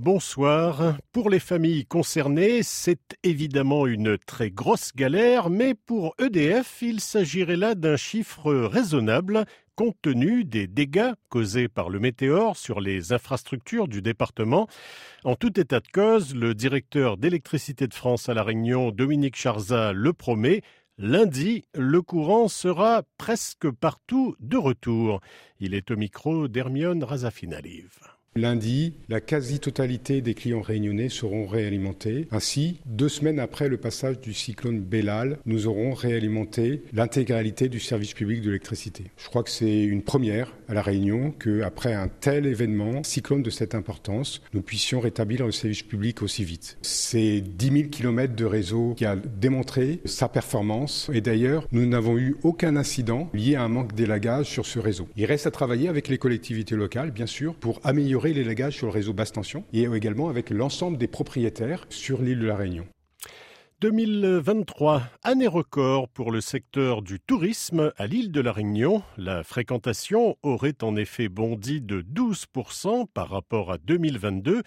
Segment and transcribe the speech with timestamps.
[0.00, 0.96] bonsoir.
[1.12, 7.56] Pour les familles concernées, c'est évidemment une très grosse galère, mais pour EDF, il s'agirait
[7.56, 9.44] là d'un chiffre raisonnable
[9.76, 14.68] compte tenu des dégâts causés par le météore sur les infrastructures du département.
[15.24, 19.92] En tout état de cause, le directeur d'électricité de France à La Réunion, Dominique Charza,
[19.92, 20.62] le promet,
[20.96, 25.20] Lundi, le courant sera presque partout de retour.
[25.60, 28.19] Il est au micro d'Hermione Razafinaliv.
[28.36, 32.28] Lundi, la quasi-totalité des clients réunionnais seront réalimentés.
[32.30, 38.14] Ainsi, deux semaines après le passage du cyclone Bellal, nous aurons réalimenté l'intégralité du service
[38.14, 39.06] public de l'électricité.
[39.16, 43.50] Je crois que c'est une première à La Réunion qu'après un tel événement, cyclone de
[43.50, 46.78] cette importance, nous puissions rétablir le service public aussi vite.
[46.82, 52.16] C'est 10 000 km de réseau qui a démontré sa performance et d'ailleurs, nous n'avons
[52.16, 55.08] eu aucun incident lié à un manque d'élagage sur ce réseau.
[55.16, 58.86] Il reste à travailler avec les collectivités locales, bien sûr, pour améliorer les lagages sur
[58.86, 62.86] le réseau basse tension et également avec l'ensemble des propriétaires sur l'île de la Réunion.
[63.80, 69.02] 2023, année record pour le secteur du tourisme à l'île de la Réunion.
[69.16, 74.62] La fréquentation aurait en effet bondi de 12% par rapport à 2022.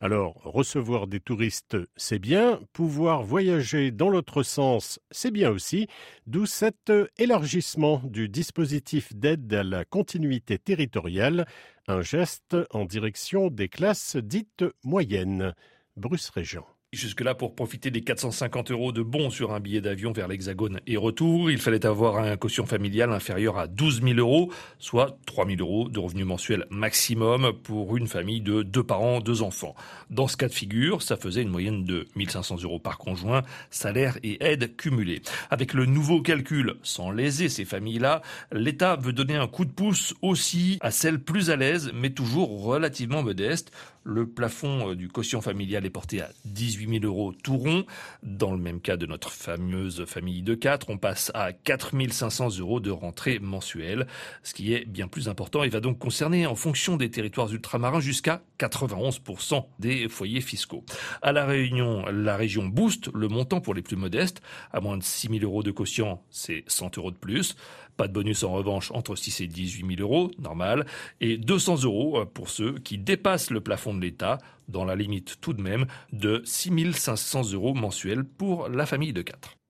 [0.00, 2.60] Alors, recevoir des touristes, c'est bien.
[2.72, 5.88] Pouvoir voyager dans l'autre sens, c'est bien aussi.
[6.28, 11.46] D'où cet élargissement du dispositif d'aide à la continuité territoriale.
[11.88, 15.52] Un geste en direction des classes dites moyennes.
[15.96, 16.66] Bruce Régent.
[16.94, 20.98] Jusque-là, pour profiter des 450 euros de bons sur un billet d'avion vers l'Hexagone et
[20.98, 25.60] retour, il fallait avoir un caution familiale inférieur à 12 000 euros, soit 3 000
[25.60, 29.74] euros de revenus mensuels maximum pour une famille de deux parents, deux enfants.
[30.10, 33.40] Dans ce cas de figure, ça faisait une moyenne de 1500 euros par conjoint,
[33.70, 35.22] salaire et aide cumulés.
[35.48, 38.20] Avec le nouveau calcul, sans léser ces familles-là,
[38.52, 42.62] l'État veut donner un coup de pouce aussi à celles plus à l'aise, mais toujours
[42.62, 43.72] relativement modestes.
[44.04, 47.84] Le plafond euh, du quotient familial est porté à 18 000 euros tout rond.
[48.22, 52.58] Dans le même cas de notre fameuse famille de 4, on passe à 4 500
[52.58, 54.06] euros de rentrée mensuelle,
[54.42, 58.00] ce qui est bien plus important et va donc concerner en fonction des territoires ultramarins
[58.00, 60.84] jusqu'à 91% des foyers fiscaux.
[61.22, 64.42] À La Réunion, la région booste le montant pour les plus modestes.
[64.72, 67.56] À moins de 6 000 euros de quotient, c'est 100 euros de plus.
[67.96, 70.86] Pas de bonus en revanche entre 6 et 18 000 euros, normal.
[71.20, 74.38] Et 200 euros pour ceux qui dépassent le plafond de l'État,
[74.68, 79.22] dans la limite tout de même de 6 500 euros mensuels pour la famille de
[79.22, 79.61] 4.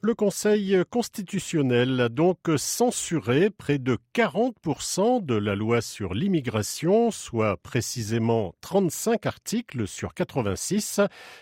[0.00, 7.56] Le Conseil constitutionnel a donc censuré près de 40% de la loi sur l'immigration, soit
[7.56, 11.00] précisément 35 articles sur 86,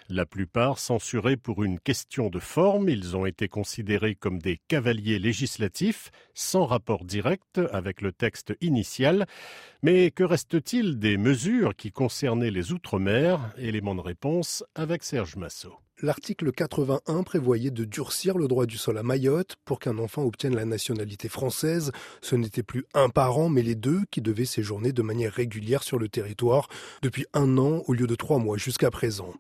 [0.08, 2.88] la plupart censurés pour une question de forme.
[2.88, 9.26] Ils ont été considérés comme des cavaliers législatifs, sans rapport direct avec le texte initial.
[9.82, 13.38] Mais que reste-t-il des mesures qui concernaient les Outre-mer?
[13.58, 15.76] Élément de réponse avec Serge Massot.
[16.02, 20.54] L'article 81 prévoyait de durcir le droit du sol à Mayotte pour qu'un enfant obtienne
[20.54, 21.90] la nationalité française.
[22.20, 25.98] Ce n'était plus un parent, mais les deux qui devaient séjourner de manière régulière sur
[25.98, 26.68] le territoire
[27.00, 29.32] depuis un an au lieu de trois mois jusqu'à présent.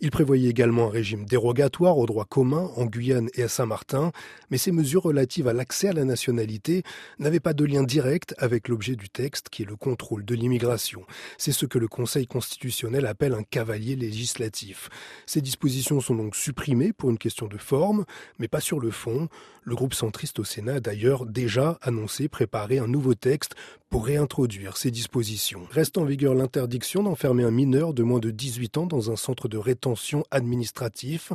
[0.00, 4.12] Il prévoyait également un régime dérogatoire au droit commun en Guyane et à Saint-Martin,
[4.50, 6.84] mais ces mesures relatives à l'accès à la nationalité
[7.18, 11.04] n'avaient pas de lien direct avec l'objet du texte qui est le contrôle de l'immigration.
[11.38, 14.88] C'est ce que le Conseil constitutionnel appelle un cavalier législatif.
[15.26, 18.04] Ces dispositions sont donc supprimés pour une question de forme,
[18.38, 19.28] mais pas sur le fond.
[19.62, 23.54] Le groupe centriste au Sénat a d'ailleurs déjà annoncé préparer un nouveau texte
[23.90, 25.66] pour réintroduire ces dispositions.
[25.70, 29.48] Reste en vigueur l'interdiction d'enfermer un mineur de moins de 18 ans dans un centre
[29.48, 31.32] de rétention administratif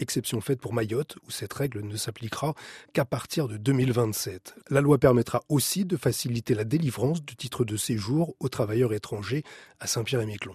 [0.00, 2.54] exception faite pour Mayotte, où cette règle ne s'appliquera
[2.92, 4.54] qu'à partir de 2027.
[4.70, 9.42] La loi permettra aussi de faciliter la délivrance du titre de séjour aux travailleurs étrangers
[9.80, 10.54] à Saint-Pierre-et-Miquelon.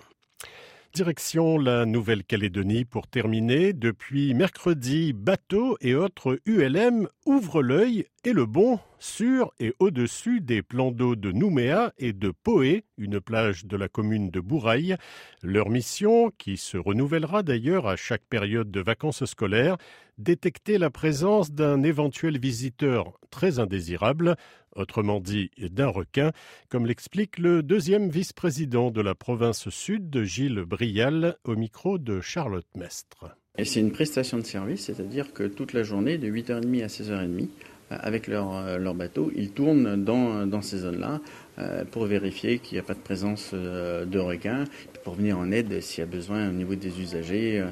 [0.93, 3.73] Direction la Nouvelle-Calédonie pour terminer.
[3.73, 10.61] Depuis mercredi, bateaux et autres ULM ouvrent l'œil et le bon sur et au-dessus des
[10.61, 14.95] plans d'eau de Nouméa et de Poé, une plage de la commune de Bouraille.
[15.41, 19.75] Leur mission, qui se renouvellera d'ailleurs à chaque période de vacances scolaires,
[20.17, 24.37] détecter la présence d'un éventuel visiteur très indésirable,
[24.73, 26.31] autrement dit d'un requin,
[26.69, 32.67] comme l'explique le deuxième vice-président de la province sud, Gilles Brial, au micro de Charlotte
[32.77, 33.35] Mestre.
[33.57, 37.49] Et c'est une prestation de service, c'est-à-dire que toute la journée, de 8h30 à 16h30,
[37.89, 41.21] avec leur, euh, leur bateau, ils tournent dans, dans ces zones-là
[41.59, 44.65] euh, pour vérifier qu'il n'y a pas de présence euh, de requins,
[45.03, 47.63] pour venir en aide s'il y a besoin au niveau des usagers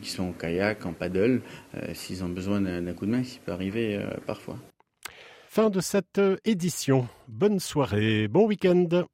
[0.00, 1.40] qui sont en kayak, en paddle,
[1.94, 4.56] s'ils ont besoin d'un coup de main, ce peut arriver parfois.
[5.48, 7.08] Fin de cette édition.
[7.28, 9.06] Bonne soirée, bon week-end.